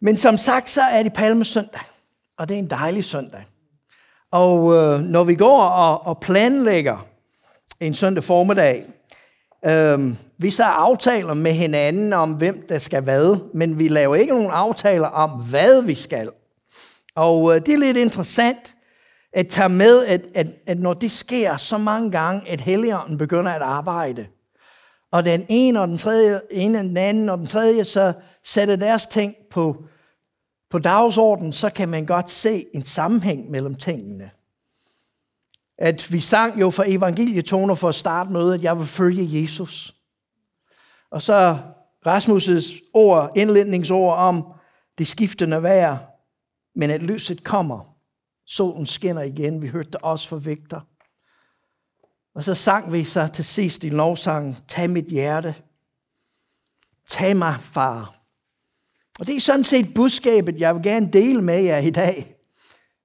[0.00, 1.80] Men som sagt, så er det palmesøndag,
[2.38, 3.44] og det er en dejlig søndag.
[4.30, 7.06] Og øh, når vi går og, og planlægger
[7.80, 8.84] en søndag formiddag,
[9.66, 9.98] øh,
[10.38, 14.50] vi så aftaler med hinanden om, hvem der skal hvad, men vi laver ikke nogen
[14.50, 16.30] aftaler om, hvad vi skal.
[17.14, 18.74] Og øh, det er lidt interessant
[19.32, 23.52] at tage med, at, at, at når det sker så mange gange, at Helligånden begynder
[23.52, 24.26] at arbejde,
[25.12, 28.12] og den ene og den tredje, en og den anden og den tredje, så
[28.48, 29.84] sætter deres ting på,
[30.70, 34.30] på dagsordenen, så kan man godt se en sammenhæng mellem tingene.
[35.78, 39.94] At vi sang jo for evangelietoner for at starte med, at jeg vil følge Jesus.
[41.10, 41.58] Og så
[42.06, 44.52] Rasmus' ord, indledningsord om
[44.98, 45.98] det skiftende vejr,
[46.74, 47.94] men at lyset kommer.
[48.46, 49.62] Solen skinner igen.
[49.62, 50.86] Vi hørte det også fra Victor.
[52.34, 55.54] Og så sang vi så til sidst i lovsangen, tag mit hjerte.
[57.08, 58.17] Tag mig, far.
[59.18, 62.34] Og det er sådan set budskabet, jeg vil gerne dele med jer i dag.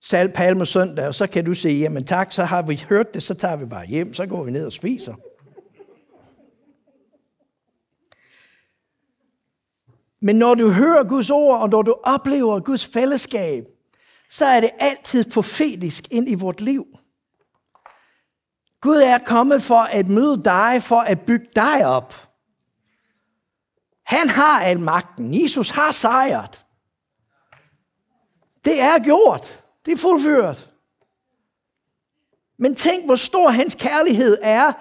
[0.01, 3.23] Sal Palme søndag, og så kan du sige, jamen tak, så har vi hørt det,
[3.23, 5.15] så tager vi bare hjem, så går vi ned og spiser.
[10.21, 13.63] Men når du hører Guds ord, og når du oplever Guds fællesskab,
[14.29, 16.85] så er det altid profetisk ind i vort liv.
[18.81, 22.32] Gud er kommet for at møde dig, for at bygge dig op.
[24.13, 25.41] Han har al magten.
[25.41, 26.65] Jesus har sejret.
[28.65, 29.63] Det er gjort.
[29.85, 30.69] Det er fuldført.
[32.57, 34.73] Men tænk, hvor stor hans kærlighed er,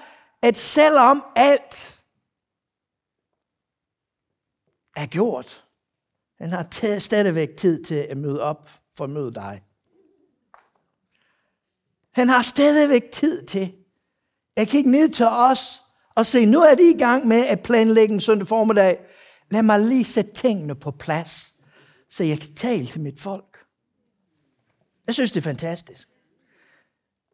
[0.43, 2.01] at selvom alt
[4.97, 5.65] er gjort,
[6.39, 9.63] han har taget stadigvæk tid til at møde op for at møde dig.
[12.13, 13.75] Han har stadigvæk tid til
[14.57, 15.83] at kigge ned til os
[16.15, 18.99] og se, nu er de i gang med at planlægge en søndag formiddag.
[19.53, 21.55] Lad mig lige sætte tingene på plads,
[22.11, 23.59] så jeg kan tale til mit folk.
[25.07, 26.09] Jeg synes, det er fantastisk.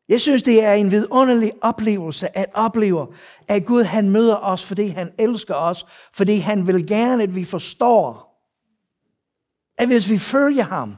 [0.08, 3.06] Jeg synes, det er en vidunderlig oplevelse at opleve,
[3.48, 7.44] at Gud han møder os, fordi han elsker os, fordi han vil gerne, at vi
[7.44, 8.38] forstår,
[9.78, 10.96] at hvis vi følger ham,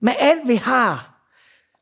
[0.00, 1.22] med alt vi har,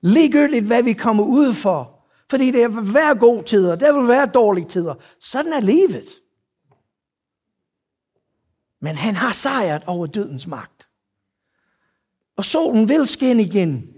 [0.00, 4.26] ligegyldigt hvad vi kommer ud for, fordi det vil være gode tider, der vil være
[4.26, 4.94] dårlige tider.
[5.20, 6.23] Sådan er livet.
[8.84, 10.88] Men han har sejret over dødens magt.
[12.36, 13.94] Og solen vil skinne igen.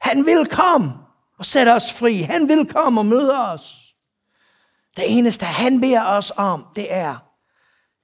[0.00, 0.92] Han vil komme
[1.38, 2.20] og sætte os fri.
[2.20, 3.94] Han vil komme og møde os.
[4.96, 7.16] Det eneste, han beder os om, det er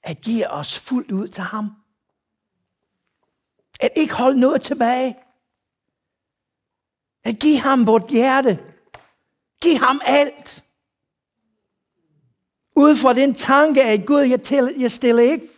[0.02, 1.70] at give os fuldt ud til ham.
[3.80, 5.16] At ikke holde noget tilbage.
[7.24, 8.58] At give ham vort hjerte.
[9.62, 10.64] Giv ham alt.
[12.76, 15.55] Ud fra den tanke, at Gud, jeg, til, jeg stiller ikke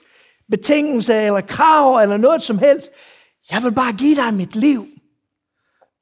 [0.50, 2.90] betingelser eller krav eller noget som helst.
[3.50, 4.86] Jeg vil bare give dig mit liv.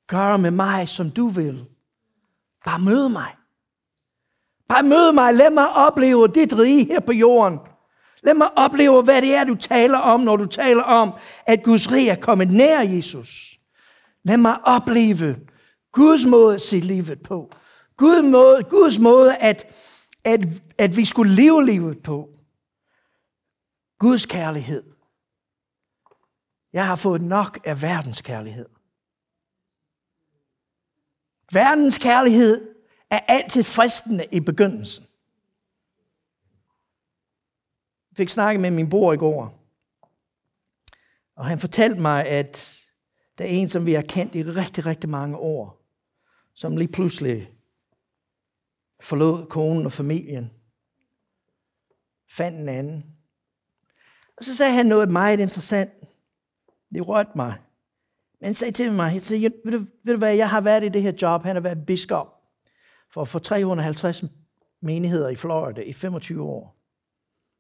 [0.08, 1.64] Gør med mig, som du vil.
[2.64, 3.30] Bare møde mig.
[4.68, 5.34] Bare møde mig.
[5.34, 7.58] Lad mig opleve dit rige her på jorden.
[8.22, 11.12] Lad mig opleve, hvad det er, du taler om, når du taler om,
[11.46, 13.58] at Guds rige er kommet nær Jesus.
[14.24, 15.36] Lad mig opleve
[15.92, 17.50] Guds måde at se livet på.
[17.96, 19.66] Guds måde, Guds måde at,
[20.24, 20.46] at,
[20.78, 22.28] at vi skulle leve livet på.
[23.98, 24.96] Guds kærlighed.
[26.72, 28.68] Jeg har fået nok af verdens kærlighed.
[31.52, 32.74] Verdens kærlighed
[33.10, 35.06] er altid fristende i begyndelsen.
[38.10, 39.66] Jeg fik snakket med min bror i går,
[41.34, 42.82] og han fortalte mig, at
[43.38, 45.86] der er en, som vi har kendt i rigtig, rigtig mange år,
[46.54, 47.52] som lige pludselig
[49.00, 50.50] forlod konen og familien,
[52.30, 53.16] fandt en anden.
[54.36, 55.90] Og så sagde han noget meget interessant.
[56.94, 57.54] Det rørte mig.
[58.40, 60.84] Men han sagde til mig, han sagde, ved, du, ved du hvad, jeg har været
[60.84, 62.42] i det her job, han har været biskop
[63.10, 64.24] for, for 350
[64.80, 66.76] menigheder i Florida i 25 år.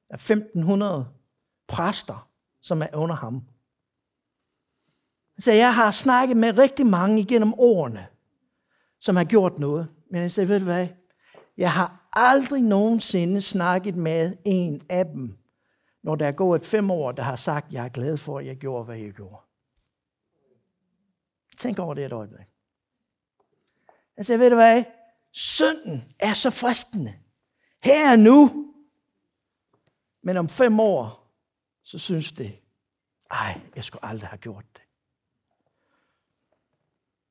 [0.08, 1.08] Der er 1500
[1.68, 2.28] præster,
[2.60, 3.34] som er under ham.
[5.34, 8.06] Han sagde, jeg har snakket med rigtig mange igennem årene,
[8.98, 9.88] som har gjort noget.
[10.10, 10.88] Men jeg sagde, ved du hvad,
[11.56, 15.38] jeg har aldrig nogensinde snakket med en af dem,
[16.06, 18.56] når der er gået fem år, der har sagt, jeg er glad for, at jeg
[18.56, 19.42] gjorde, hvad jeg gjorde.
[21.58, 22.46] Tænk over det et øjeblik.
[24.16, 24.84] Jeg siger, ved du hvad,
[25.32, 27.14] synden er så fristende.
[27.82, 28.66] Her er nu.
[30.22, 31.32] Men om fem år,
[31.82, 32.58] så synes det,
[33.30, 34.82] ej, jeg skulle aldrig have gjort det.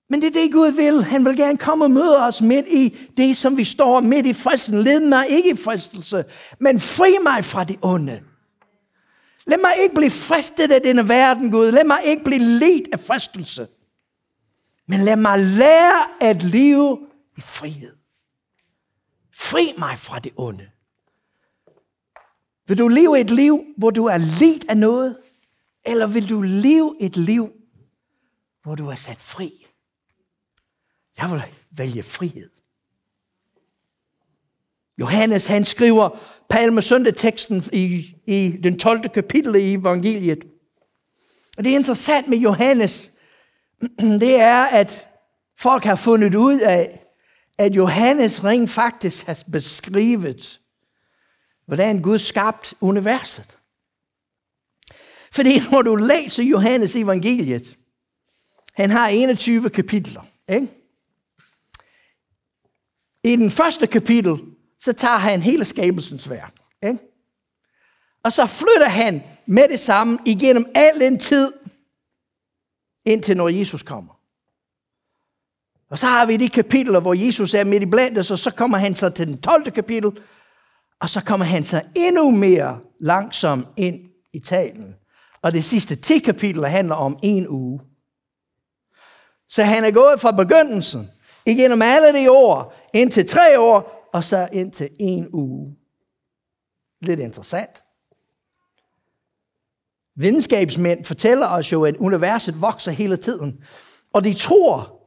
[0.09, 1.03] Men det er det, Gud vil.
[1.03, 4.33] Han vil gerne komme og møde os midt i det, som vi står midt i
[4.33, 4.83] fristelsen.
[4.83, 6.25] Led mig ikke i fristelse,
[6.59, 8.23] men fri mig fra det onde.
[9.47, 11.71] Lad mig ikke blive fristet af denne verden, Gud.
[11.71, 13.67] Lad mig ikke blive ledt af fristelse.
[14.87, 17.07] Men lad mig lære at leve
[17.37, 17.95] i frihed.
[19.33, 20.69] Fri mig fra det onde.
[22.67, 25.17] Vil du leve et liv, hvor du er ledt af noget?
[25.85, 27.49] Eller vil du leve et liv,
[28.63, 29.67] hvor du er sat fri?
[31.17, 31.41] Jeg vil
[31.71, 32.54] vælge frihed.
[34.99, 36.09] Johannes han skriver
[36.49, 39.09] palmesøndag-teksten i, i den 12.
[39.09, 40.43] kapitel i evangeliet.
[41.57, 43.11] Og det er interessant med Johannes,
[43.99, 45.07] det er, at
[45.59, 47.01] folk har fundet ud af,
[47.57, 50.59] at Johannes rent faktisk har beskrevet,
[51.65, 53.57] hvordan Gud skabte universet.
[55.31, 57.77] Fordi når du læser Johannes evangeliet,
[58.73, 60.21] han har 21 kapitler.
[60.49, 60.67] Ikke?
[63.23, 64.54] I den første kapitel,
[64.85, 66.53] så tager han hele skabelsens værk.
[66.83, 66.99] Ikke?
[68.23, 71.53] Og så flytter han med det samme igennem al den tid,
[73.05, 74.13] indtil når Jesus kommer.
[75.89, 78.51] Og så har vi de kapitler, hvor Jesus er midt i blandt os, og så
[78.51, 79.71] kommer han så til den 12.
[79.71, 80.11] kapitel,
[80.99, 84.95] og så kommer han så endnu mere langsomt ind i talen.
[85.41, 87.81] Og det sidste 10 kapitler handler om en uge.
[89.49, 91.09] Så han er gået fra begyndelsen,
[91.45, 95.75] igennem alle de år, indtil tre år, og så ind til en uge.
[97.01, 97.83] Lidt interessant.
[100.15, 103.63] Videnskabsmænd fortæller os jo, at universet vokser hele tiden.
[104.13, 105.01] Og de tror,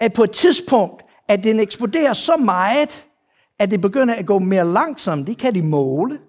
[0.00, 3.06] at på et tidspunkt, at den eksploderer så meget,
[3.58, 5.26] at det begynder at gå mere langsomt.
[5.26, 6.20] Det kan de måle.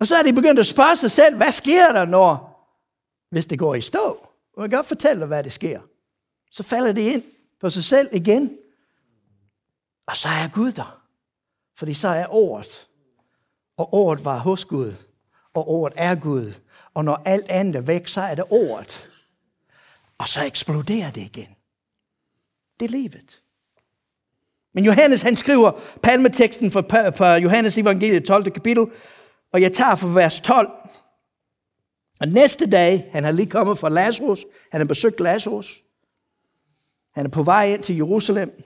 [0.00, 2.60] Og så er de begyndt at spørge sig selv, hvad sker der, når,
[3.30, 4.26] hvis det går i stå?
[4.56, 5.80] Og jeg kan godt fortælle dig, hvad det sker.
[6.50, 7.22] Så falder det ind
[7.60, 8.58] på sig selv igen.
[10.06, 11.00] Og så er Gud der.
[11.76, 12.88] Fordi så er ordet.
[13.76, 14.92] Og ordet var hos Gud.
[15.54, 16.52] Og ordet er Gud.
[16.94, 19.10] Og når alt andet er væk, så er det ordet.
[20.18, 21.56] Og så eksploderer det igen.
[22.80, 23.42] Det er livet.
[24.74, 26.80] Men Johannes han skriver palmeteksten fra,
[27.10, 28.50] fra Johannes evangeliet 12.
[28.50, 28.86] kapitel,
[29.52, 30.70] og jeg tager fra vers 12.
[32.20, 35.82] Og næste dag, han har lige kommet fra Lazarus, han har besøgt Lazarus,
[37.14, 38.64] han er på vej ind til Jerusalem.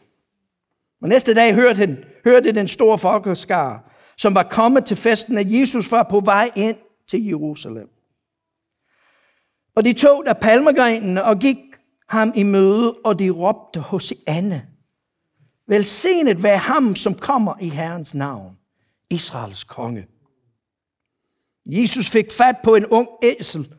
[1.02, 3.80] Og næste dag hørte, han, hørte den store folkeskare,
[4.16, 6.76] som var kommet til festen, at Jesus var på vej ind
[7.08, 7.88] til Jerusalem.
[9.76, 11.56] Og de tog der palmegrenen og gik
[12.08, 14.66] ham i møde, og de råbte hos Anne.
[15.68, 18.58] Velsignet være ham, som kommer i Herrens navn,
[19.10, 20.06] Israels konge.
[21.66, 23.74] Jesus fik fat på en ung æsel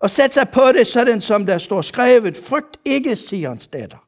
[0.00, 4.06] og satte sig på det, sådan som der står skrevet, frygt ikke, Sions datter.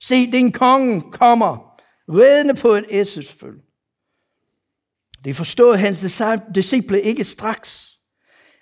[0.00, 1.69] Se, din konge kommer,
[2.10, 3.60] redende på et æselsføl.
[5.24, 6.12] Det forstod hans
[6.54, 8.00] disciple ikke straks.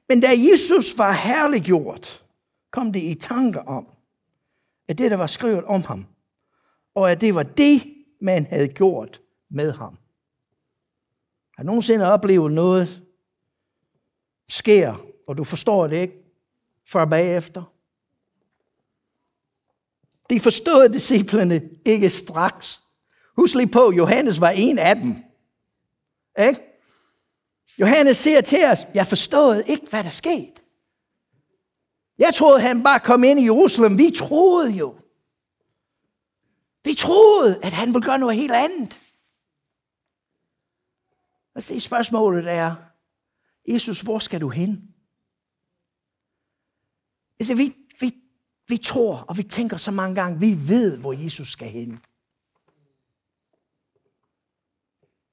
[0.08, 2.24] Men da Jesus var herliggjort,
[2.70, 3.86] kom det i tanker om,
[4.88, 6.06] at det, der var skrevet om ham,
[6.94, 7.82] og at det var det,
[8.20, 9.98] man havde gjort med ham.
[11.56, 13.02] Har nogensinde oplevet noget
[14.48, 16.24] sker, og du forstår det ikke
[16.86, 17.74] før bagefter?
[20.30, 22.88] De forstod disciplene ikke straks.
[23.38, 25.14] Husk lige på, Johannes var en af dem.
[26.38, 26.61] Ikke?
[27.79, 30.62] Johannes siger til os, jeg forstod ikke, hvad der skete.
[32.19, 33.98] Jeg troede, han bare kom ind i Jerusalem.
[33.98, 35.01] Vi troede jo.
[36.84, 39.01] Vi troede, at han ville gøre noget helt andet.
[41.55, 42.74] Og se, spørgsmålet er,
[43.69, 44.94] Jesus, hvor skal du hen?
[47.41, 48.15] Altså, vi, vi,
[48.69, 52.01] vi tror, og vi tænker så mange gange, vi ved, hvor Jesus skal hen.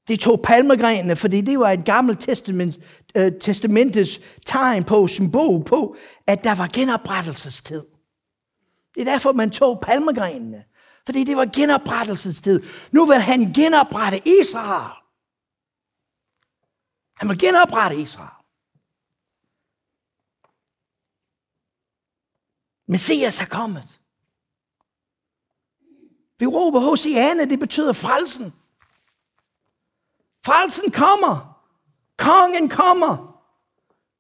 [0.07, 2.77] De tog palmegrenene, fordi det var et gammelt testament,
[3.15, 5.95] øh, testamentets tegn på, symbol på,
[6.27, 7.83] at der var genoprettelsestid.
[8.95, 10.63] Det er derfor, man tog palmegrenene.
[11.05, 12.63] Fordi det var genoprettelsestid.
[12.91, 14.91] Nu vil han genoprette Israel.
[17.17, 18.29] Han vil genoprette Israel.
[22.87, 23.99] Messias er kommet.
[26.39, 28.53] Vi råber Hosianna, det betyder frelsen.
[30.45, 31.63] Frelsen kommer.
[32.17, 33.41] Kongen kommer.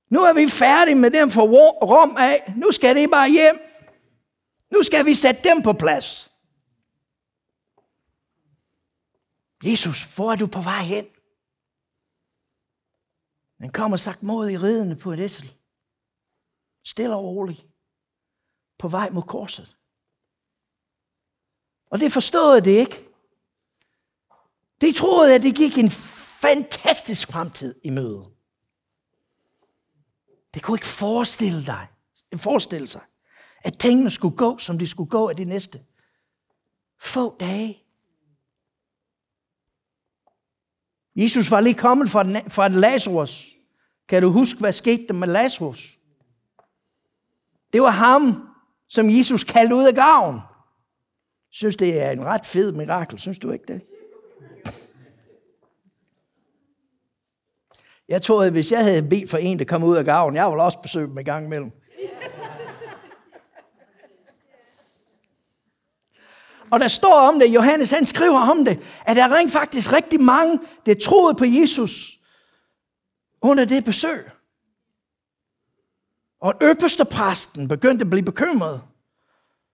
[0.09, 1.41] Nu er vi færdige med dem for
[1.85, 2.53] Rom af.
[2.57, 3.59] Nu skal det bare hjem.
[4.71, 6.31] Nu skal vi sætte dem på plads.
[9.63, 11.05] Jesus, hvor er du på vej hen?
[13.59, 15.53] Han kommer sagt mod i ridende på et æsel.
[16.83, 17.67] Stille og roligt.
[18.77, 19.77] På vej mod korset.
[21.89, 23.09] Og det forstod det ikke.
[24.81, 25.91] De troede, at det gik en
[26.41, 28.25] fantastisk fremtid i møde.
[30.53, 31.87] Det kunne ikke forestille dig,
[32.35, 33.01] forestille sig,
[33.61, 35.81] at tingene skulle gå, som de skulle gå af de næste
[37.01, 37.83] få dage.
[41.15, 43.51] Jesus var lige kommet fra, fra Lazarus.
[44.07, 45.99] Kan du huske, hvad skete der med Lazarus?
[47.73, 48.49] Det var ham,
[48.87, 50.39] som Jesus kaldte ud af graven.
[51.49, 53.19] Synes, det er en ret fed mirakel.
[53.19, 53.81] Synes du ikke det?
[58.09, 60.49] Jeg tror, at hvis jeg havde bedt for en, der kom ud af gaven, jeg
[60.49, 61.71] ville også besøge dem i gang imellem.
[66.71, 70.21] Og der står om det, Johannes han skriver om det, at der rent faktisk rigtig
[70.21, 72.19] mange, der troede på Jesus
[73.41, 74.29] under det besøg.
[76.41, 78.81] Og øverste præsten begyndte at blive bekymret.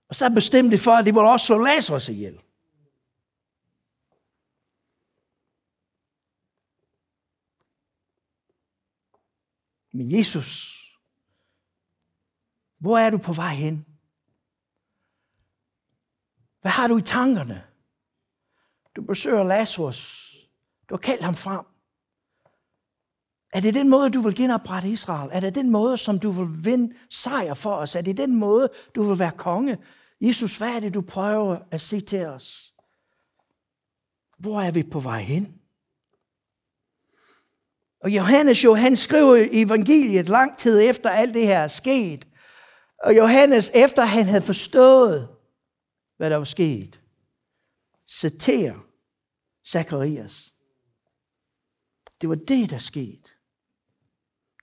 [0.09, 2.39] Og så bestemte de for, at de ville også slå Lazarus ihjel.
[9.91, 10.77] Men Jesus,
[12.79, 13.85] hvor er du på vej hen?
[16.61, 17.63] Hvad har du i tankerne?
[18.95, 20.31] Du besøger Lazarus.
[20.89, 21.65] Du har kaldt ham frem.
[23.53, 25.29] Er det den måde, du vil genoprette Israel?
[25.33, 27.95] Er det den måde, som du vil vinde sejr for os?
[27.95, 29.77] Er det den måde, du vil være konge?
[30.21, 32.73] Jesus, hvad er det, du prøver at sige til os?
[34.37, 35.60] Hvor er vi på vej hen?
[38.01, 42.27] Og Johannes jo, han skriver evangeliet lang tid efter alt det her er sket.
[43.03, 45.29] Og Johannes, efter han havde forstået,
[46.17, 46.99] hvad der var sket,
[48.09, 48.79] citerer
[49.67, 50.53] Zacharias.
[52.21, 53.29] Det var det, der skete.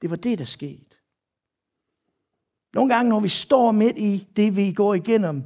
[0.00, 0.96] Det var det, der skete.
[2.74, 5.44] Nogle gange, når vi står midt i det, vi går igennem,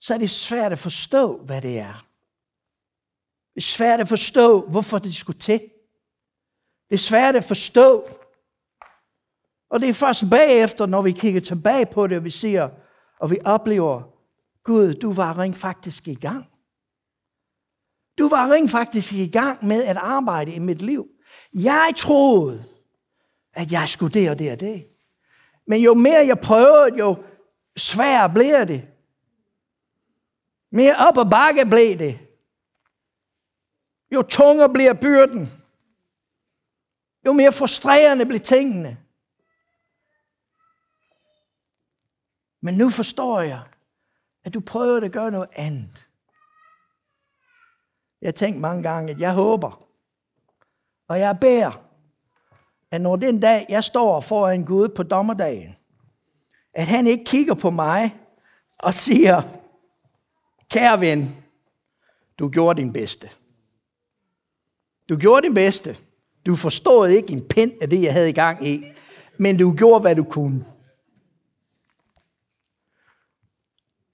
[0.00, 2.06] så er det svært at forstå, hvad det er.
[3.54, 5.70] Det er svært at forstå, hvorfor det skulle til.
[6.90, 8.08] Det er svært at forstå.
[9.70, 12.68] Og det er først bagefter, når vi kigger tilbage på det, og vi siger,
[13.18, 14.02] og vi oplever,
[14.64, 16.46] Gud, du var rent faktisk i gang.
[18.18, 21.08] Du var rent faktisk i gang med at arbejde i mit liv.
[21.54, 22.64] Jeg troede,
[23.52, 24.86] at jeg skulle det og det og det.
[25.66, 27.16] Men jo mere jeg prøvede, jo
[27.76, 28.90] sværere bliver det.
[30.70, 32.18] Mere op og bakke blev det.
[34.14, 35.52] Jo tungere bliver byrden.
[37.26, 38.98] Jo mere frustrerende blev tingene.
[42.60, 43.62] Men nu forstår jeg,
[44.44, 46.06] at du prøver at gøre noget andet.
[48.22, 49.88] Jeg tænkte mange gange, at jeg håber,
[51.08, 51.82] og jeg beder,
[52.90, 55.76] at når den dag, jeg står foran Gud på dommerdagen,
[56.72, 58.16] at han ikke kigger på mig
[58.78, 59.42] og siger,
[60.70, 61.44] kære ven,
[62.38, 63.30] du gjorde din bedste.
[65.08, 66.05] Du gjorde din bedste.
[66.46, 68.84] Du forstod ikke en pind af det, jeg havde i gang i,
[69.38, 70.64] men du gjorde, hvad du kunne.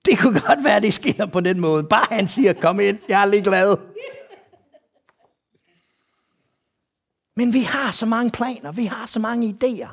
[0.04, 1.84] Det kunne godt være, det sker på den måde.
[1.84, 3.76] Bare han siger, kom ind, jeg er lige glad.
[7.36, 9.88] Men vi har så mange planer, vi har så mange idéer.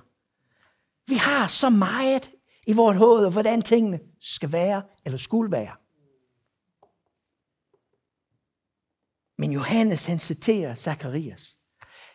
[1.07, 2.29] Vi har så meget
[2.67, 5.75] i vores hoved, hvordan tingene skal være eller skulle være.
[9.37, 11.58] Men Johannes, han citerer Zacharias.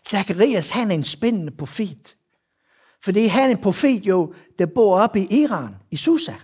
[0.09, 2.17] Zacharias, han er en spændende profet.
[3.05, 6.35] Fordi han er en profet jo, der bor oppe i Iran, i Susa.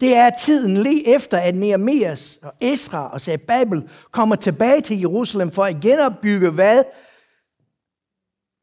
[0.00, 5.50] Det er tiden lige efter, at Nehemias og Esra og Babel kommer tilbage til Jerusalem
[5.50, 6.84] for at genopbygge hvad?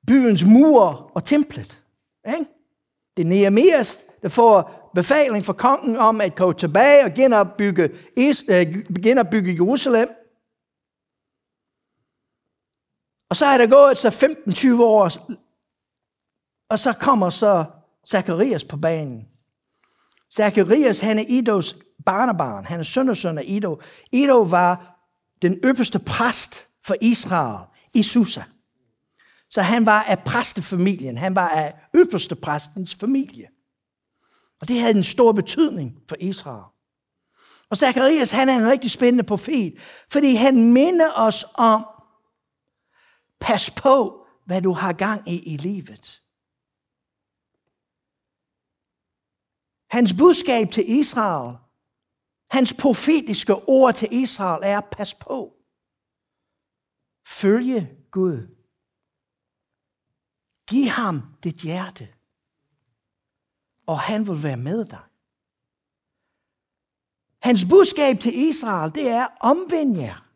[0.08, 1.82] Byens mure og templet.
[2.28, 2.46] Ikke?
[3.18, 7.90] Det er Nehemias, der får befaling fra kongen om at gå tilbage og genopbygge,
[8.50, 10.10] øh, genopbygge Jerusalem.
[13.30, 15.10] Og så er der gået så 15-20 år,
[16.70, 17.66] og så kommer så
[18.10, 19.28] Zacharias på banen.
[20.36, 22.66] Zacharias, han er Idos barnebarn.
[22.66, 23.82] Han er søn og søn af Ido.
[24.12, 25.00] Ido var
[25.42, 28.42] den øverste præst for Israel i Susa.
[29.50, 31.18] Så han var af præstefamilien.
[31.18, 33.48] Han var af øverste præstens familie.
[34.62, 36.64] Og det havde en stor betydning for Israel.
[37.70, 39.74] Og Zacharias, han er en rigtig spændende profet,
[40.12, 41.86] fordi han minder os om,
[43.40, 46.24] pas på, hvad du har gang i i livet.
[49.90, 51.58] Hans budskab til Israel,
[52.52, 55.56] hans profetiske ord til Israel er, pas på.
[57.28, 58.56] Følge Gud.
[60.68, 62.14] Giv ham dit hjerte,
[63.88, 65.04] og han vil være med dig.
[67.42, 70.29] Hans budskab til Israel, det er, omvend jer.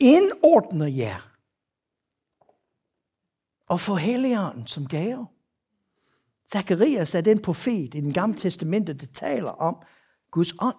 [0.00, 1.30] Indordne jer.
[3.68, 5.26] og få Helligånden som gave.
[6.52, 9.76] Zacharias er den profet i den gamle testamente, der taler om
[10.30, 10.76] Guds ånd.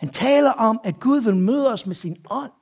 [0.00, 2.52] Han taler om, at Gud vil møde os med sin ånd.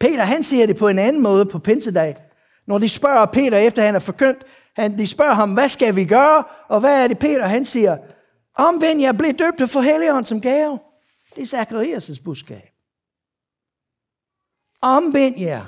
[0.00, 2.16] Peter, han siger det på en anden måde på pinsedag.
[2.66, 4.44] Når de spørger Peter, efter han er forkyndt,
[4.76, 6.44] han, de spørger ham, hvad skal vi gøre?
[6.68, 7.46] Og hvad er det, Peter?
[7.46, 7.98] Han siger,
[8.54, 10.78] omvend jer, bliv døbt for Helligånd som gave.
[11.36, 12.77] Det er Zacharias' budskab.
[14.82, 15.66] Omvend jer.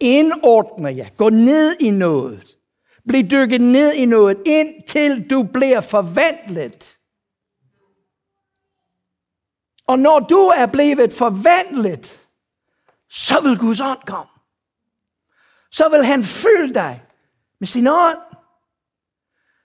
[0.00, 1.08] Indordne jer.
[1.16, 2.56] Gå ned i noget.
[3.08, 6.98] Bliv dykket ned i noget, indtil du bliver forvandlet.
[9.86, 12.28] Og når du er blevet forvandlet,
[13.10, 14.30] så vil Guds ånd komme.
[15.70, 17.02] Så vil han fylde dig
[17.60, 18.18] med sin ånd.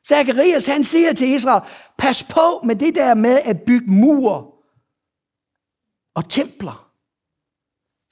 [0.07, 1.61] Zacharias han siger til Israel,
[1.97, 4.55] pas på med det der med at bygge mur
[6.15, 6.86] og templer.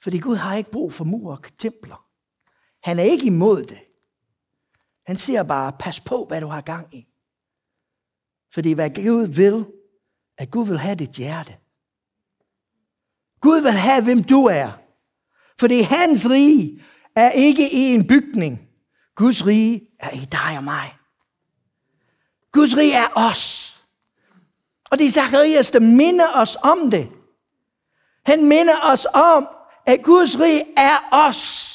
[0.06, 2.06] Fordi Gud har ikke brug for mure og templer.
[2.82, 3.78] Han er ikke imod det.
[5.06, 7.06] Han siger bare, pas på, hvad du har gang i.
[8.54, 9.66] Fordi hvad Gud vil,
[10.38, 11.56] at Gud vil have dit hjerte.
[13.40, 14.72] Gud vil have, hvem du er.
[15.60, 16.84] Fordi hans rige
[17.16, 18.68] er ikke i en bygning.
[19.14, 20.96] Guds rige er i dig og mig.
[22.52, 23.72] Guds rige er os.
[24.90, 27.10] Og det er Zacharias, der minder os om det.
[28.26, 29.48] Han minder os om,
[29.86, 31.72] at Guds rige er os.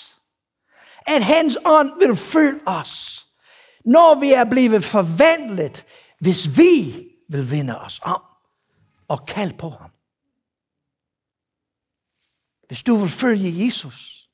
[1.07, 3.25] At hans ånd vil følge os.
[3.85, 5.85] Når vi er blevet forvandlet,
[6.19, 8.21] hvis vi vil vinde os om
[9.07, 9.91] og kalde på ham.
[12.67, 14.29] Hvis du vil følge Jesus,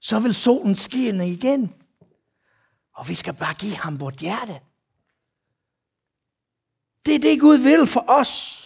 [0.00, 1.74] så vil solen skinne igen.
[2.94, 4.60] Og vi skal bare give ham vort hjerte.
[7.06, 8.58] Det er det, Gud vil for os.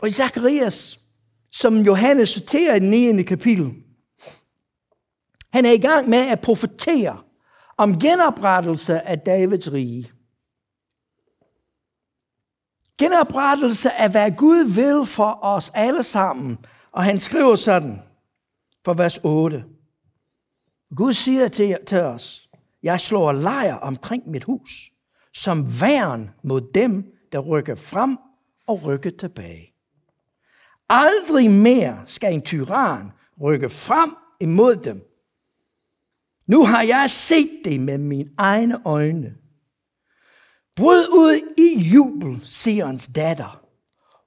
[0.00, 1.00] Og i Zacharias,
[1.60, 3.22] som Johannes citerer i den 9.
[3.22, 3.74] kapitel,
[5.52, 7.22] han er i gang med at profetere
[7.76, 10.12] om genoprettelse af Davids rige.
[12.98, 16.58] Genoprettelse af, hvad Gud vil for os alle sammen.
[16.92, 18.02] Og han skriver sådan,
[18.84, 19.64] for vers 8.
[20.96, 22.48] Gud siger til, til os,
[22.82, 24.90] jeg slår lejr omkring mit hus,
[25.34, 28.18] som værn mod dem, der rykker frem
[28.66, 29.67] og rykker tilbage.
[30.88, 35.04] Aldrig mere skal en tyran rykke frem imod dem.
[36.46, 39.34] Nu har jeg set det med mine egne øjne.
[40.76, 43.64] Bryd ud i jubel, Sions datter.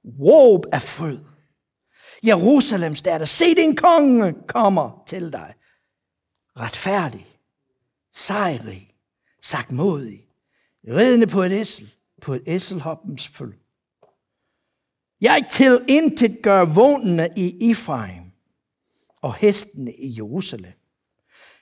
[0.04, 1.18] Råb af fryd.
[2.26, 5.54] Jerusalems datter, se din konge kommer til dig.
[6.56, 7.26] Retfærdig,
[8.14, 8.94] sejrig,
[9.42, 10.28] sagt modig,
[10.88, 13.54] ridende på et æsel, på et æselhoppens føl.
[15.22, 18.32] Jeg til intet gør vognene i Ephraim
[19.16, 20.72] og hestene i Jerusalem.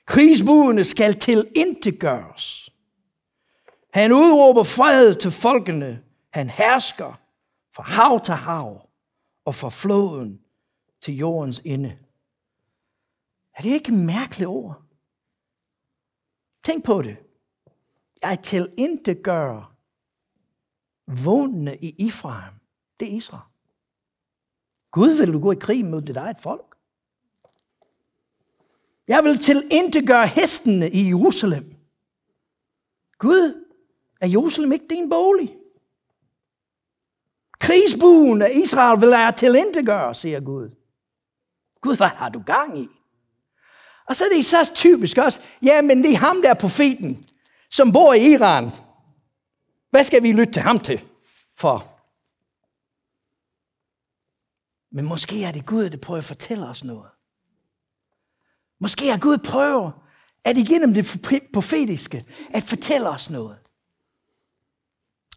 [0.05, 2.69] Krigsbuerne skal til intet gøres.
[3.93, 6.03] Han udråber fred til folkene.
[6.29, 7.21] Han hersker
[7.75, 8.89] fra hav til hav
[9.45, 10.41] og fra floden
[11.01, 11.97] til jordens ende.
[13.53, 14.81] Er det ikke mærkelige ord?
[16.63, 17.17] Tænk på det.
[18.23, 19.75] Jeg til intet gør
[21.07, 22.53] vognene i Ifraim.
[22.99, 23.50] Det er Israel.
[24.91, 26.75] Gud vil du gå i krig mod dit eget folk.
[29.07, 31.75] Jeg vil til gøre hestene i Jerusalem.
[33.17, 33.65] Gud,
[34.21, 35.57] er Jerusalem ikke din bolig?
[37.59, 40.69] Krigsbuen af Israel vil jeg til gøre, siger Gud.
[41.81, 42.87] Gud, hvad har du gang i?
[44.07, 47.25] Og så er det så typisk også, ja, men det er ham der profeten,
[47.69, 48.69] som bor i Iran.
[49.89, 51.03] Hvad skal vi lytte til ham til
[51.57, 51.90] for?
[54.91, 57.09] Men måske er det Gud, der prøver at fortælle os noget.
[58.79, 59.91] Måske er Gud prøver
[60.43, 61.21] at igennem det
[61.53, 63.57] profetiske at fortælle os noget.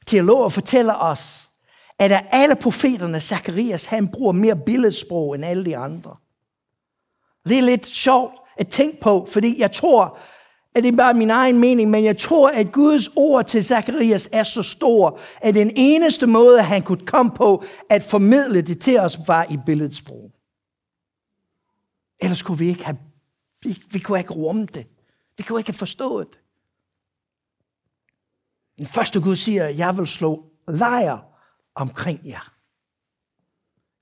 [0.06, 1.50] Teologer fortæller os,
[1.98, 6.16] at af alle profeterne, Zacharias, han bruger mere billedsprog end alle de andre.
[7.48, 10.18] Det er lidt sjovt at tænke på, fordi jeg tror,
[10.74, 14.28] at det er bare min egen mening, men jeg tror, at Guds ord til Zakarias
[14.32, 19.00] er så stor, at den eneste måde, han kunne komme på at formidle det til
[19.00, 20.30] os, var i billedsprog.
[22.22, 22.98] Ellers kunne vi ikke have
[23.64, 24.86] vi, vi kunne ikke rumme det.
[25.36, 26.38] Vi kunne ikke forstå det.
[28.78, 31.18] Den første Gud siger, jeg vil slå lejr
[31.74, 32.54] omkring jer.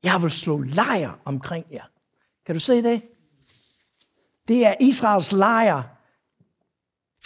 [0.02, 1.84] Jeg vil slå lejr omkring jer.
[2.46, 3.02] Kan du se det?
[4.48, 5.82] Det er Israels lejr.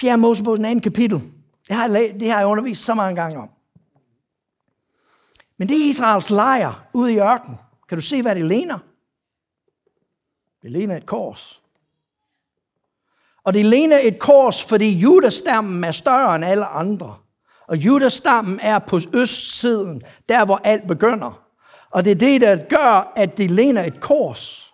[0.00, 0.16] 4.
[0.16, 1.22] Mosebog, den anden kapitel.
[1.68, 3.50] Det har, jeg, det har jeg undervist så mange gange om.
[5.58, 7.58] Men det er Israels lejr ude i ørkenen.
[7.88, 8.78] Kan du se, hvad det ligner?
[10.62, 11.62] Det ligner et kors.
[13.44, 17.16] Og det ligner et kors, fordi judastammen er større end alle andre.
[17.66, 21.42] Og judastammen er på østsiden, der hvor alt begynder.
[21.90, 24.65] Og det er det, der gør, at det ligner et kors.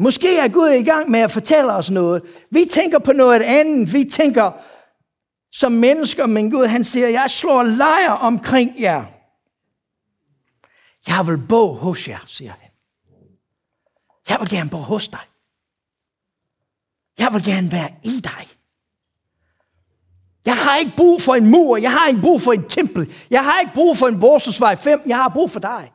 [0.00, 2.22] Måske er Gud i gang med at fortælle os noget.
[2.50, 3.92] Vi tænker på noget andet.
[3.92, 4.52] Vi tænker
[5.52, 9.04] som mennesker, men Gud han siger, jeg slår lejr omkring jer.
[11.08, 12.70] Jeg vil bo hos jer, siger han.
[14.28, 15.26] Jeg vil gerne bo hos dig.
[17.18, 18.48] Jeg vil gerne være i dig.
[20.46, 21.76] Jeg har ikke brug for en mur.
[21.76, 23.12] Jeg har ikke brug for en tempel.
[23.30, 25.02] Jeg har ikke brug for en Borsesvej 5.
[25.06, 25.92] Jeg har brug for dig.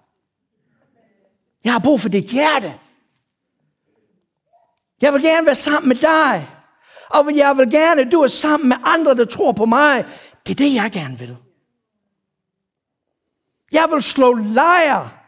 [1.64, 2.80] Jeg har brug for dit hjerte.
[5.02, 6.50] Jeg vil gerne være sammen med dig.
[7.10, 10.06] Og jeg vil gerne, at du er sammen med andre, der tror på mig.
[10.48, 11.38] Det er det, jeg gerne vil.
[13.72, 15.22] Jeg vil slå lejr.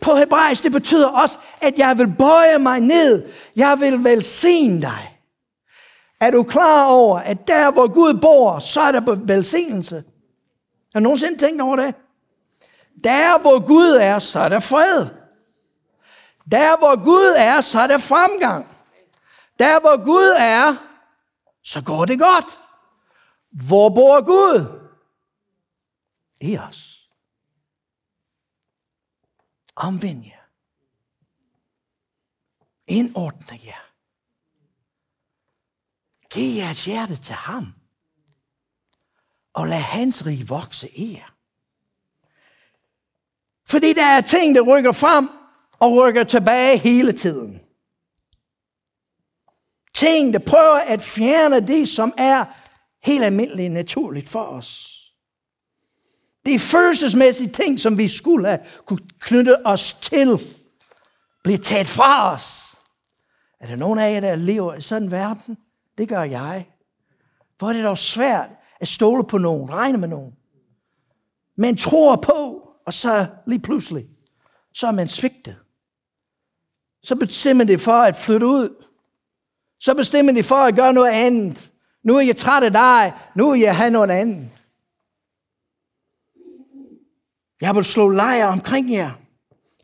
[0.00, 3.28] På hebraisk, det betyder også, at jeg vil bøje mig ned.
[3.56, 5.18] Jeg vil velsigne dig.
[6.20, 10.04] Er du klar over, at der, hvor Gud bor, så er der velsignelse?
[10.92, 11.94] Har du nogensinde tænkt over det?
[13.04, 15.06] Der, hvor Gud er, så er der fred.
[16.50, 18.66] Der, hvor Gud er, så er der fremgang.
[19.58, 20.76] Der, hvor Gud er,
[21.62, 22.60] så går det godt.
[23.50, 24.90] Hvor bor Gud?
[26.40, 27.10] I os.
[29.76, 30.46] Omvend jer.
[32.86, 33.92] Indordne jer.
[36.30, 37.74] Giv jeres hjerte til ham.
[39.52, 41.34] Og lad hans rige vokse i jer.
[43.64, 45.30] Fordi der er ting, der rykker frem
[45.78, 47.60] og rykker tilbage hele tiden.
[49.94, 52.44] Ting, der prøver at fjerne det, som er
[53.02, 54.92] helt almindeligt naturligt for os.
[56.46, 60.28] Det er følelsesmæssige ting, som vi skulle have kunne knytte os til,
[61.44, 62.76] bliver taget fra os.
[63.60, 65.56] Er der nogen af jer, der lever i sådan en verden?
[65.98, 66.68] Det gør jeg.
[67.58, 70.36] Hvor er det dog svært at stole på nogen, regne med nogen.
[71.56, 74.06] Man tror på, og så lige pludselig,
[74.74, 75.56] så er man svigtet.
[77.06, 78.84] Så bestemmer det for at flytte ud.
[79.80, 81.70] Så bestemmer det for at gøre noget andet.
[82.04, 83.12] Nu er jeg træt af dig.
[83.34, 84.48] Nu vil jeg have noget andet.
[87.60, 89.10] Jeg vil slå lejr omkring jer.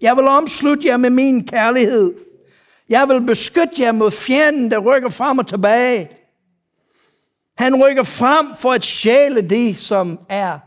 [0.01, 2.15] Jeg vil omslutte jer med min kærlighed.
[2.89, 6.11] Jeg vil beskytte jer mod fjenden, der rykker frem og tilbage.
[7.59, 10.59] Han rykker frem for at sjæle det, som er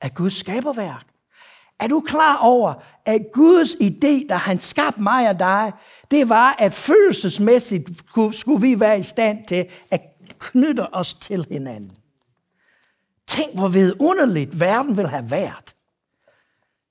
[0.00, 1.09] af Guds skaberværk.
[1.80, 5.72] Er du klar over, at Guds idé, da han skabte mig og dig,
[6.10, 7.90] det var, at følelsesmæssigt
[8.32, 10.00] skulle vi være i stand til at
[10.38, 11.92] knytte os til hinanden.
[13.26, 15.76] Tænk, hvor vidunderligt verden ville have været,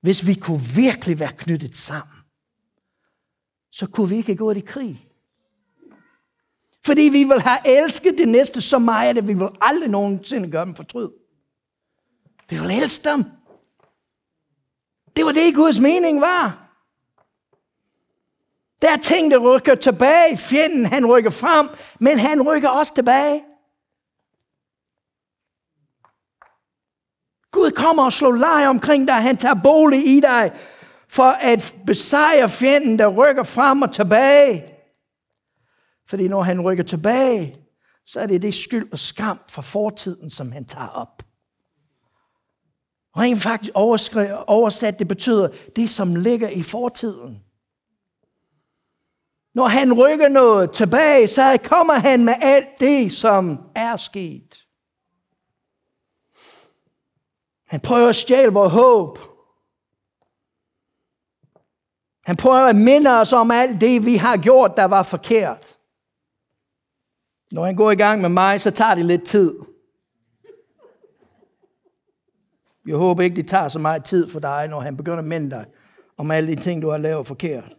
[0.01, 2.19] hvis vi kunne virkelig være knyttet sammen
[3.71, 5.05] så kunne vi ikke gå i krig.
[6.85, 10.65] Fordi vi vil have elsket det næste så meget, at vi vil aldrig nogensinde gøre
[10.65, 11.09] dem fortryd.
[12.49, 13.23] Vi vil elske dem.
[15.19, 16.69] Det var det, Guds mening var.
[18.81, 20.37] Der er ting, der rykker tilbage.
[20.37, 23.43] Fjenden, han rykker frem, men han rykker også tilbage.
[27.51, 29.15] Gud kommer og slår leje omkring dig.
[29.15, 30.51] Han tager bolig i dig
[31.07, 34.73] for at besejre fjenden, der rykker frem og tilbage.
[36.07, 37.55] Fordi når han rykker tilbage,
[38.05, 41.28] så er det det skyld og skam fra fortiden, som han tager op.
[43.17, 43.71] Rent faktisk
[44.47, 47.43] oversat, det betyder det, som ligger i fortiden.
[49.53, 54.65] Når han rykker noget tilbage, så kommer han med alt det, som er sket.
[57.65, 59.19] Han prøver at stjæle vores håb.
[62.23, 65.77] Han prøver at minde os om alt det, vi har gjort, der var forkert.
[67.51, 69.59] Når han går i gang med mig, så tager det lidt tid.
[72.89, 75.51] Jeg håber ikke, det tager så meget tid for dig, når han begynder at minde
[75.51, 75.65] dig
[76.17, 77.75] om alle de ting, du har lavet forkert.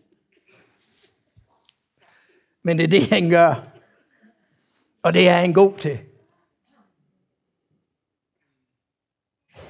[2.62, 3.68] Men det er det, han gør.
[5.02, 5.98] Og det er han god til.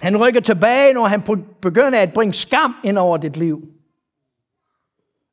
[0.00, 1.22] Han rykker tilbage, når han
[1.62, 3.68] begynder at bringe skam ind over dit liv.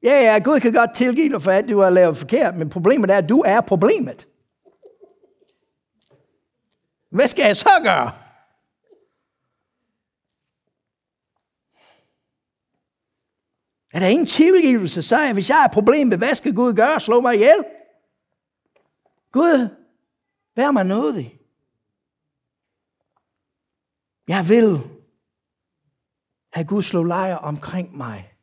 [0.03, 3.11] Ja, ja, Gud kan godt tilgive dig for, at du har lavet forkert, men problemet
[3.11, 4.27] er, at du er problemet.
[7.09, 8.26] Hvad skal jeg så gøre?
[13.97, 16.99] Er der ingen tilgivelse, så er, hvis jeg har problem med, hvad skal Gud gøre?
[16.99, 17.63] Slå mig ihjel?
[19.31, 19.67] Gud,
[20.55, 21.39] vær mig nådig.
[24.27, 24.79] Jeg vil
[26.53, 28.33] have Gud slå lejr omkring mig.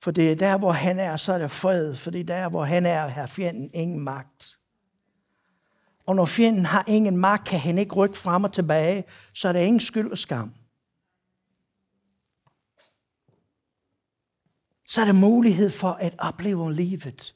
[0.00, 1.94] For det er der, hvor han er, så er der fred.
[1.94, 4.58] For det er der, hvor han er, har fjenden ingen magt.
[6.06, 9.52] Og når fjenden har ingen magt, kan han ikke rykke frem og tilbage, så er
[9.52, 10.54] der ingen skyld og skam.
[14.96, 17.34] Så er der mulighed for at opleve livet,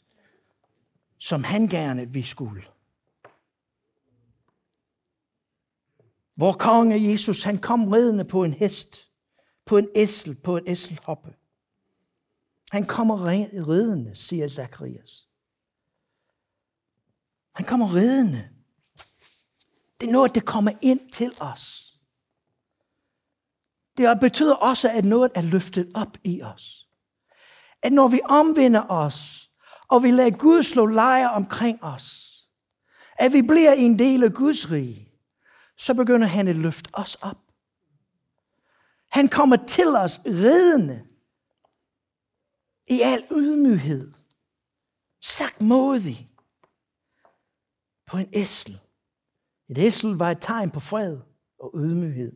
[1.19, 2.65] som han gerne vi skulle.
[6.35, 9.11] Hvor konge Jesus, han kom ridende på en hest,
[9.65, 11.35] på en æsel, på en æselhoppe.
[12.71, 13.27] Han kommer
[13.69, 15.29] ridende, siger Zakarias.
[17.53, 18.49] Han kommer ridende.
[20.01, 21.95] Det er noget, der kommer ind til os.
[23.97, 26.90] Det betyder også, at noget er løftet op i os.
[27.83, 29.51] At når vi omvender os,
[29.89, 32.27] og vi lader Gud slå lejr omkring os,
[33.19, 35.09] at vi bliver en del af Guds rige,
[35.77, 37.39] så begynder han at løfte os op.
[39.09, 41.07] Han kommer til os redende
[42.87, 44.13] i al ydmyghed,
[45.21, 46.31] sagt modig
[48.07, 48.81] på en æsel.
[49.69, 51.19] Et æsel var et tegn på fred
[51.59, 52.33] og ydmyghed.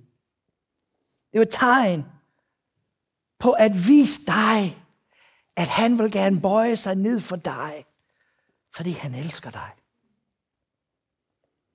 [1.32, 2.04] Det var et tegn
[3.38, 4.83] på at vise dig,
[5.56, 7.86] at han vil gerne bøje sig ned for dig,
[8.74, 9.70] fordi han elsker dig.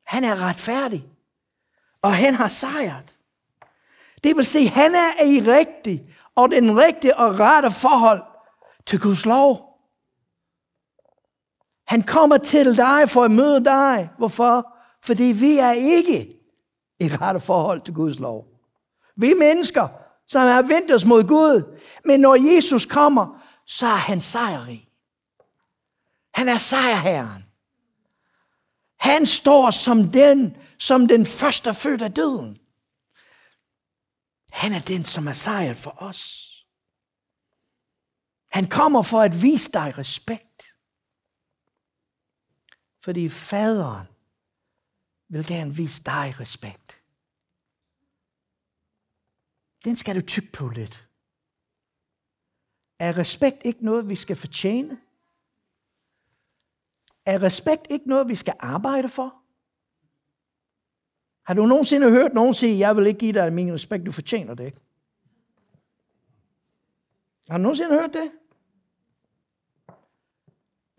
[0.05, 1.09] Han er retfærdig,
[2.01, 3.15] og han har sejret.
[4.23, 8.21] Det vil sige, at han er i rigtig og den rigtige og rette forhold
[8.85, 9.69] til Guds lov.
[11.87, 14.09] Han kommer til dig for at møde dig.
[14.17, 14.75] Hvorfor?
[15.03, 16.35] Fordi vi er ikke
[16.99, 18.45] i rette forhold til Guds lov.
[19.15, 19.87] Vi er mennesker,
[20.27, 21.79] som har vendt os mod Gud.
[22.05, 23.38] Men når Jesus kommer,
[23.69, 24.89] så er han sejrig.
[26.33, 27.45] Han er sejrherren.
[28.99, 32.59] Han står som den, som den første født af døden.
[34.51, 36.45] Han er den, som er sejret for os.
[38.51, 40.63] Han kommer for at vise dig respekt.
[43.03, 44.07] Fordi faderen
[45.27, 47.03] vil gerne vise dig respekt.
[49.83, 51.08] Den skal du tykke på lidt.
[52.99, 54.99] Er respekt ikke noget, vi skal fortjene?
[57.25, 59.35] Er respekt ikke noget, vi skal arbejde for?
[61.43, 64.53] Har du nogensinde hørt nogen sige, jeg vil ikke give dig min respekt, du fortjener
[64.53, 64.79] det ikke?
[67.49, 68.31] Har du nogensinde hørt det?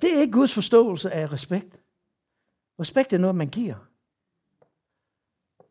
[0.00, 1.80] Det er ikke Guds forståelse af respekt.
[2.80, 3.76] Respekt er noget, man giver.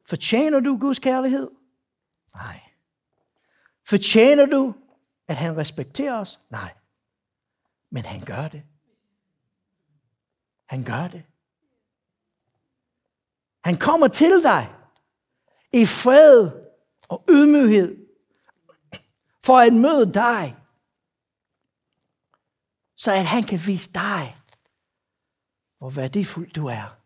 [0.05, 1.49] Fortjener du Guds kærlighed?
[2.35, 2.59] Nej.
[3.83, 4.73] Fortjener du,
[5.29, 6.39] at han respekterer os?
[6.49, 6.73] Nej.
[7.89, 8.63] Men han gør det.
[10.65, 11.23] Han gør det.
[13.63, 14.75] Han kommer til dig
[15.73, 16.51] i fred
[17.01, 18.07] og ydmyghed
[19.43, 20.55] for at møde dig,
[22.95, 24.37] så at han kan vise dig,
[25.77, 26.97] hvor værdifuld du er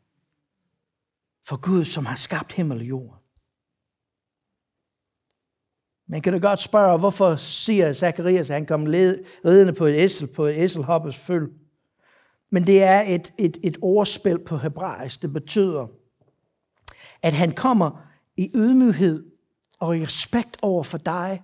[1.46, 3.23] for Gud, som har skabt himmel og jord.
[6.13, 8.84] Man kan da godt spørge, hvorfor siger Zacharias, at han kom
[9.45, 11.52] ridende på et æsel, på et æselhoppes føl.
[12.49, 15.21] Men det er et, et, et ordspil på hebraisk.
[15.21, 15.88] Det betyder,
[17.21, 19.26] at han kommer i ydmyghed
[19.80, 21.43] og i respekt over for dig,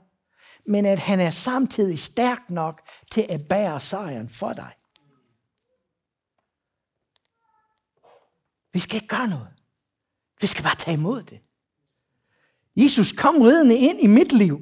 [0.66, 4.72] men at han er samtidig stærk nok til at bære sejren for dig.
[8.74, 9.50] Vi skal ikke gøre noget.
[10.42, 11.40] Vi skal bare tage imod det.
[12.84, 14.60] Jesus kom ridende ind i mit liv.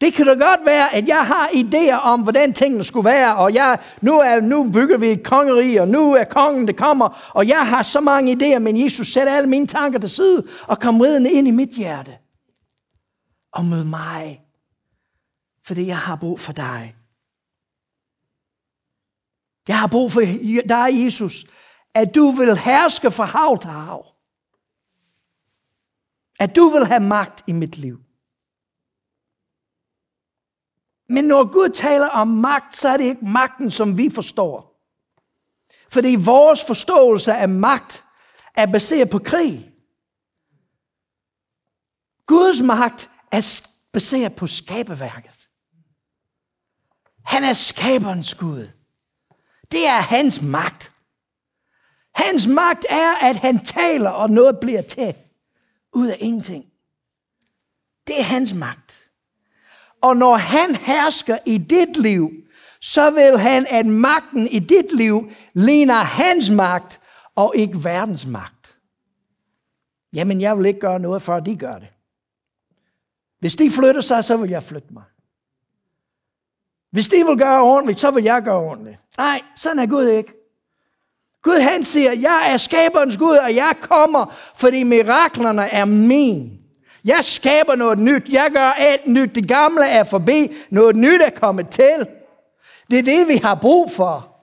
[0.00, 3.54] Det kan da godt være, at jeg har idéer om, hvordan tingene skulle være, og
[3.54, 7.48] jeg, nu, er, nu bygger vi et kongerige, og nu er kongen, der kommer, og
[7.48, 11.00] jeg har så mange idéer, men Jesus sæt alle mine tanker til side, og kom
[11.00, 12.18] ridende ind i mit hjerte.
[13.52, 14.40] Og mød mig,
[15.64, 16.94] fordi jeg har brug for dig.
[19.68, 20.20] Jeg har brug for
[20.68, 21.46] dig, Jesus,
[21.94, 24.17] at du vil herske fra hav til hav.
[26.38, 28.00] At du vil have magt i mit liv.
[31.08, 34.68] Men når Gud taler om magt, så er det ikke magten, som vi forstår.
[35.90, 38.04] Fordi vores forståelse af magt
[38.54, 39.72] er baseret på krig.
[42.26, 45.48] Guds magt er baseret på skaberværket.
[47.24, 48.68] Han er skaberens Gud.
[49.70, 50.92] Det er hans magt.
[52.14, 55.14] Hans magt er, at han taler, og noget bliver til
[55.92, 56.64] ud af ingenting.
[58.06, 59.10] Det er hans magt.
[60.00, 62.30] Og når han hersker i dit liv,
[62.80, 67.00] så vil han, at magten i dit liv ligner hans magt,
[67.34, 68.76] og ikke verdens magt.
[70.14, 71.88] Jamen, jeg vil ikke gøre noget, før de gør det.
[73.38, 75.04] Hvis de flytter sig, så vil jeg flytte mig.
[76.90, 78.98] Hvis de vil gøre ordentligt, så vil jeg gøre ordentligt.
[79.18, 80.37] Nej, sådan er Gud ikke.
[81.42, 86.58] Gud han siger, jeg er skaberens Gud, og jeg kommer, fordi miraklerne er min.
[87.04, 88.28] Jeg skaber noget nyt.
[88.28, 89.34] Jeg gør alt nyt.
[89.34, 90.52] Det gamle er forbi.
[90.70, 92.06] Noget nyt er kommet til.
[92.90, 94.34] Det er det, vi har brug for.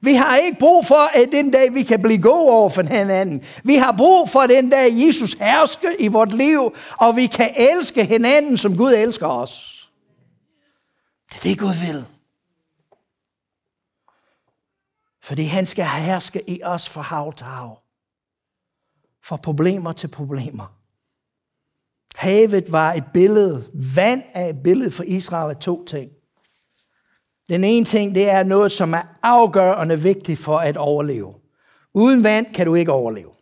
[0.00, 3.42] Vi har ikke brug for, at den dag vi kan blive gode over for hinanden.
[3.64, 8.04] Vi har brug for den dag Jesus hersker i vort liv, og vi kan elske
[8.04, 9.88] hinanden, som Gud elsker os.
[11.30, 12.04] Det er det, Gud vil.
[15.24, 17.78] Fordi han skal herske i os fra hav til hav.
[19.22, 20.78] Fra problemer til problemer.
[22.14, 26.10] Havet var et billede, vand er et billede for Israel af to ting.
[27.48, 31.34] Den ene ting, det er noget, som er afgørende vigtigt for at overleve.
[31.94, 33.32] Uden vand kan du ikke overleve.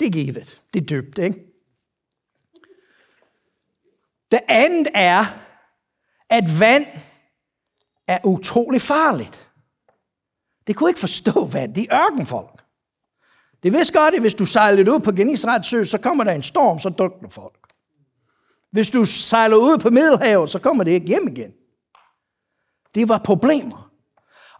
[0.00, 0.62] Det er givet.
[0.74, 1.46] Det er dybt, ikke?
[4.30, 5.24] Det andet er,
[6.28, 6.86] at vand
[8.06, 9.49] er utrolig farligt.
[10.66, 12.62] Det kunne ikke forstå hvad De ørkenfolk.
[13.62, 16.42] Det vidste godt, at hvis du sejler ud på Genisrets sø, så kommer der en
[16.42, 17.72] storm, så drukner folk.
[18.72, 21.52] Hvis du sejler ud på Middelhavet, så kommer det ikke hjem igen.
[22.94, 23.90] Det var problemer.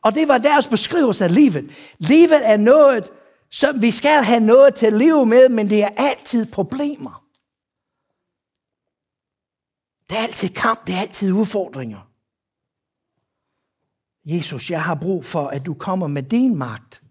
[0.02, 1.70] Og det var deres beskrivelse af livet.
[1.98, 3.10] Livet er noget,
[3.50, 7.24] som vi skal have noget til at leve med, men det er altid problemer.
[10.10, 12.09] Det er altid kamp, det er altid udfordringer.
[14.24, 17.02] Jesus, jeg har brug for, at du kommer med din magt,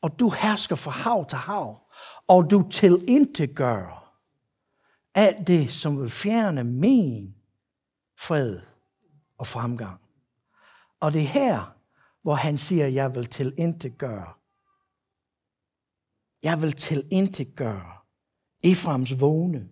[0.00, 1.90] og du hersker fra hav til hav,
[2.28, 4.00] og du tilintetgør
[5.14, 7.34] alt det, som vil fjerne min
[8.18, 8.60] fred
[9.38, 10.00] og fremgang.
[11.00, 11.76] Og det er her,
[12.22, 14.32] hvor han siger, jeg vil tilintetgøre.
[16.42, 18.00] Jeg vil tilintetgøre gøre
[18.62, 19.68] Efraims vågne,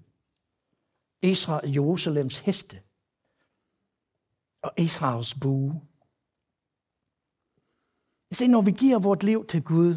[1.22, 2.82] Israel, Jerusalems heste
[4.62, 5.87] og Israels bue.
[8.32, 9.96] Se, når vi giver vort liv til Gud,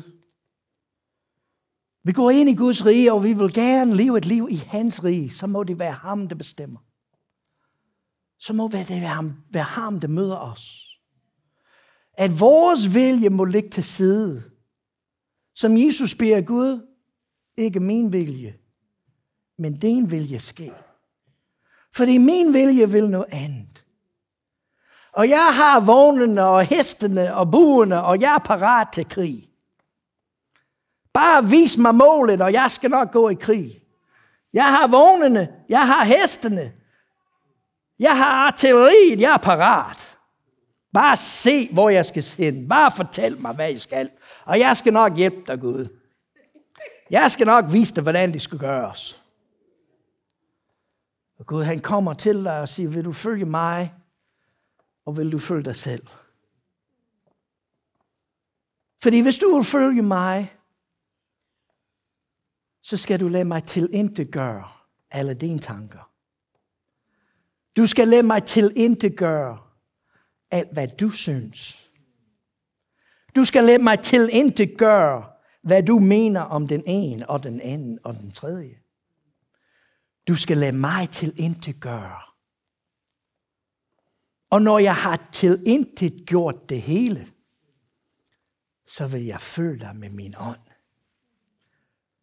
[2.04, 5.04] vi går ind i Guds rige, og vi vil gerne leve et liv i hans
[5.04, 6.80] rige, så må det være ham, der bestemmer.
[8.40, 10.88] Så må det være ham, være ham der møder os.
[12.14, 14.44] At vores vilje må ligge til side.
[15.56, 16.88] Som Jesus beder Gud,
[17.58, 18.58] ikke min vilje,
[19.58, 20.72] men din vilje ske.
[21.96, 23.86] Fordi min vilje vil noget andet.
[25.14, 29.50] Og jeg har vognene og hestene og buerne, og jeg er parat til krig.
[31.14, 33.82] Bare vis mig målet, og jeg skal nok gå i krig.
[34.54, 36.72] Jeg har vognene, jeg har hestene,
[38.00, 40.18] jeg har artilleriet, jeg er parat.
[40.94, 42.70] Bare se, hvor jeg skal hen.
[42.70, 44.10] Bare fortæl mig, hvad jeg skal.
[44.46, 45.98] Og jeg skal nok hjælpe dig, Gud.
[47.10, 49.24] Jeg skal nok vise dig, hvordan det skal gøres.
[51.40, 53.94] Og Gud, han kommer til dig og siger, vil du følge mig?
[55.06, 56.08] Og vil du følge dig selv?
[59.02, 60.58] Fordi hvis du vil følge mig,
[62.82, 63.90] så skal du lade mig til
[64.32, 64.68] gøre
[65.12, 66.12] alle dine tanker.
[67.78, 68.72] Du skal lade mig til
[69.18, 69.60] gøre
[70.52, 71.90] alt, hvad du synes.
[73.36, 74.30] Du skal lade mig til
[74.78, 78.78] gøre, hvad du mener om den ene og den anden og den tredje.
[80.28, 81.34] Du skal lade mig til
[81.80, 82.31] gøre.
[84.52, 87.34] Og når jeg har tilintet gjort det hele,
[88.86, 90.60] så vil jeg føle dig med min ånd.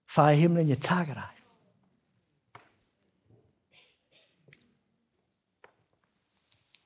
[0.07, 1.29] Far i himlen, jeg takker dig.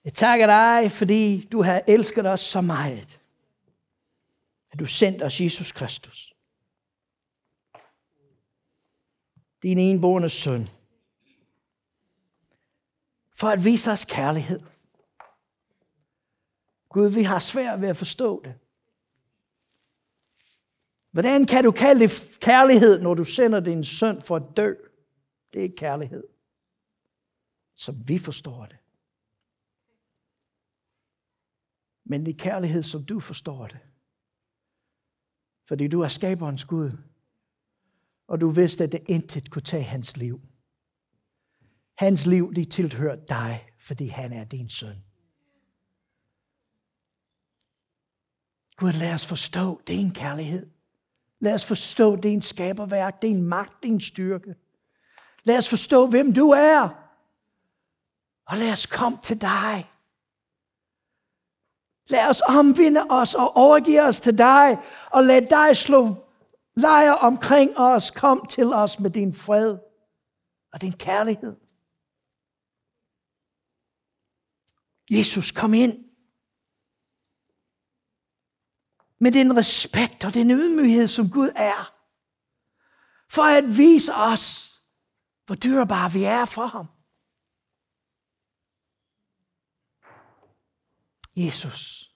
[0.04, 3.20] Jeg takker dig, fordi du har elsket os så meget,
[4.70, 6.34] at du sendte os Jesus Kristus.
[9.62, 10.68] Din enborne søn.
[13.32, 14.71] For at vise os kærlighed.
[16.92, 18.54] Gud, vi har svært ved at forstå det.
[21.10, 24.74] Hvordan kan du kalde det kærlighed, når du sender din søn for at dø?
[25.52, 26.24] Det er ikke kærlighed,
[27.74, 28.76] som vi forstår det.
[32.04, 33.78] Men det er kærlighed, som du forstår det.
[35.68, 36.90] Fordi du er skaberens Gud.
[38.26, 40.40] Og du vidste, at det intet kunne tage hans liv.
[41.94, 45.04] Hans liv, det tilhører dig, fordi han er din søn.
[48.82, 50.70] Gud, lad os forstå din kærlighed.
[51.40, 54.54] Lad os forstå din skaberværk, din magt, din styrke.
[55.44, 56.88] Lad os forstå, hvem du er.
[58.46, 59.90] Og lad os komme til dig.
[62.08, 64.78] Lad os omvinde os og overgive os til dig,
[65.12, 66.14] og lad dig slå
[66.76, 68.10] lejre omkring os.
[68.10, 69.78] Kom til os med din fred
[70.72, 71.56] og din kærlighed.
[75.10, 76.11] Jesus, kom ind.
[79.22, 81.94] Med den respekt og den ydmyghed, som Gud er.
[83.30, 84.72] For at vise os,
[85.46, 86.86] hvor dyrebare vi er for ham.
[91.36, 92.10] Jesus,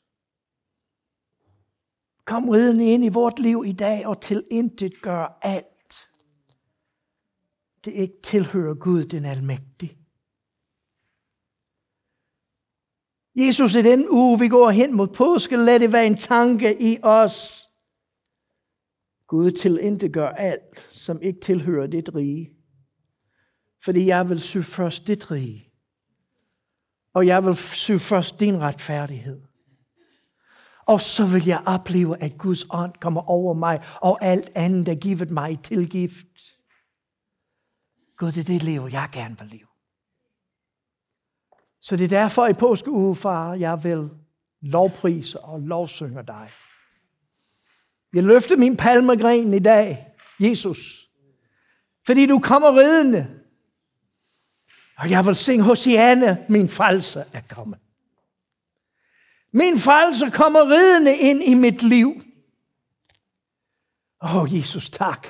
[2.25, 6.09] kom ridende ind i vort liv i dag og til intet gør alt.
[7.85, 10.06] Det ikke tilhører Gud den almægtige.
[13.37, 16.99] Jesus, i den uge, vi går hen mod påske, lad det være en tanke i
[17.03, 17.67] os.
[19.27, 22.51] Gud til gør alt, som ikke tilhører dit rige.
[23.85, 25.73] Fordi jeg vil søge først dit rige.
[27.15, 29.41] Og jeg vil søge først din retfærdighed.
[30.87, 34.95] Og så vil jeg opleve, at Guds ånd kommer over mig, og alt andet er
[34.95, 36.57] givet mig tilgift.
[38.17, 39.66] Gud, det er det liv, jeg gerne vil leve.
[41.87, 44.11] Så det er derfor i påskeuge, far, jeg vil
[44.61, 46.51] lovprise og lovsynge dig.
[48.15, 50.07] Jeg løfter min palmegren i dag,
[50.41, 51.09] Jesus,
[52.07, 53.41] fordi du kommer ridende.
[54.97, 57.79] Og jeg vil synge Hosianne, min false er kommet.
[59.53, 62.23] Min frelse kommer ridende ind i mit liv.
[64.23, 65.29] Åh, oh, Jesus, tak.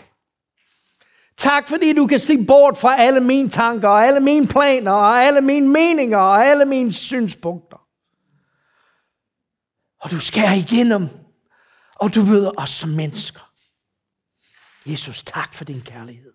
[1.37, 5.23] Tak, fordi du kan se bort fra alle mine tanker, og alle mine planer, og
[5.23, 7.89] alle mine meninger, og alle mine synspunkter.
[9.99, 11.09] Og du skærer igennem,
[11.95, 13.53] og du møder os som mennesker.
[14.87, 16.33] Jesus, tak for din kærlighed.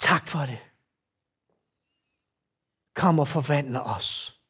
[0.00, 0.58] Tak for det.
[2.94, 4.40] Kom og forvandle os.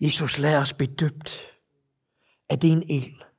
[0.00, 1.58] Jesus, lad os blive døbt
[2.48, 3.33] af din ild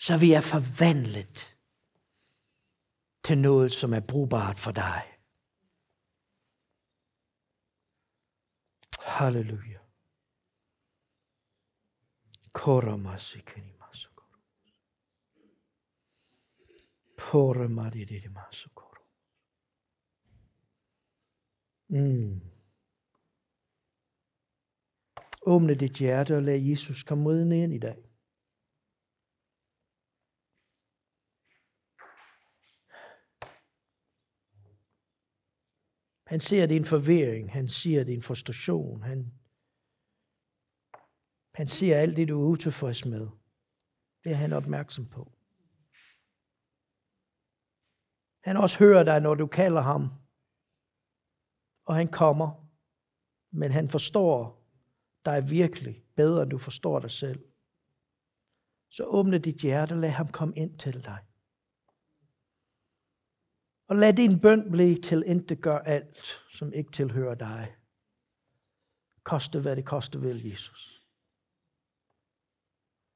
[0.00, 1.56] så vi er forvandlet
[3.24, 5.02] til noget, som er brugbart for dig.
[8.98, 9.78] Halleluja.
[12.52, 14.36] Koramasikenimasukoru.
[17.18, 19.04] Poramadidimasukoro.
[21.88, 22.40] Mm.
[25.42, 28.09] Åbne dit hjerte og lad Jesus komme ridende ind i dag.
[36.30, 39.32] Han ser din forvirring, han ser din frustration, han,
[41.54, 43.28] han ser alt det, du er utilfreds med.
[44.24, 45.32] Det er han opmærksom på.
[48.44, 50.02] Han også hører dig, når du kalder ham.
[51.84, 52.66] Og han kommer.
[53.52, 54.66] Men han forstår
[55.24, 57.44] dig virkelig bedre, end du forstår dig selv.
[58.90, 61.18] Så åbne dit hjerte, lad ham komme ind til dig.
[63.90, 67.76] Og lad din bøn blive til ikke gør alt, som ikke tilhører dig.
[69.22, 70.82] Koste hvad det koste vil, Jesus.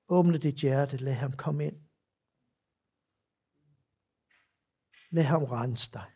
[0.09, 1.79] Åbne dit hjerte, lad ham komme ind.
[5.11, 6.09] Lad ham rense dig.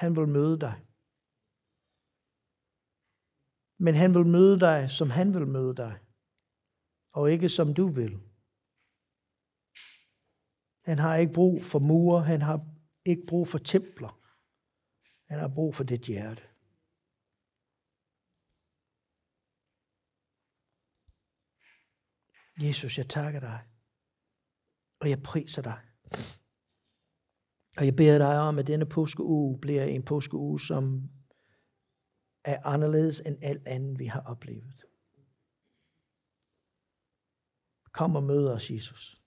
[0.00, 0.76] Han vil møde dig.
[3.78, 5.94] Men han vil møde dig, som han vil møde dig.
[7.12, 8.29] Og ikke som du vil.
[10.80, 12.66] Han har ikke brug for mure, han har
[13.04, 14.20] ikke brug for templer.
[15.28, 16.42] Han har brug for dit hjerte.
[22.62, 23.60] Jesus, jeg takker dig,
[25.00, 25.80] og jeg priser dig.
[27.76, 31.10] Og jeg beder dig om, at denne påskeuge bliver en påskeuge, som
[32.44, 34.84] er anderledes end alt andet, vi har oplevet.
[37.92, 39.19] Kom og mød os, Jesus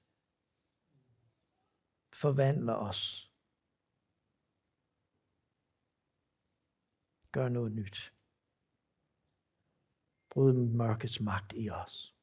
[2.24, 3.32] forvandler os.
[7.32, 8.14] Gør noget nyt.
[10.30, 12.16] Bryd mørkets magt i os.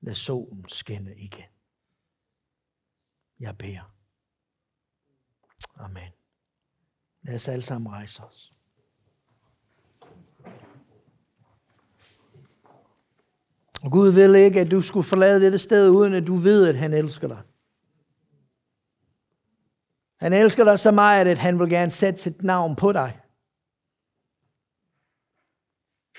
[0.00, 1.50] Lad solen skinne igen.
[3.40, 3.94] Jeg beder.
[5.74, 6.12] Amen.
[7.22, 8.54] Lad os alle sammen rejse os.
[13.82, 16.76] Og Gud vil ikke, at du skulle forlade dette sted, uden at du ved, at
[16.76, 17.42] han elsker dig.
[20.22, 23.20] Han elsker dig så meget, at han vil gerne sætte sit navn på dig.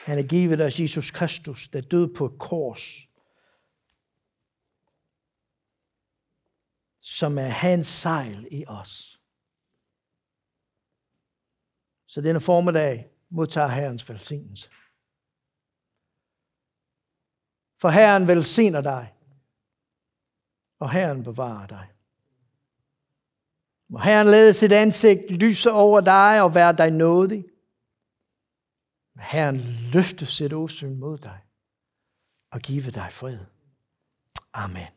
[0.05, 3.07] Han har givet os Jesus Kristus, der døde på et kors,
[6.99, 9.21] som er hans sejl i os.
[12.07, 14.69] Så denne formiddag modtager Herrens velsignelse.
[17.81, 19.13] For Herren velsigner dig,
[20.79, 21.93] og Herren bevarer dig.
[23.93, 27.45] Må Herren lade sit ansigt lyse over dig og være dig nådig.
[29.15, 29.57] Må Herren
[29.93, 31.39] løfte sit åsyn mod dig
[32.51, 33.37] og give dig fred.
[34.53, 34.87] Amen.